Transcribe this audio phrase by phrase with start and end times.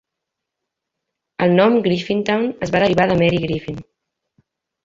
[1.47, 3.79] El nom "Griffintown" es va derivar de Mary Griffin.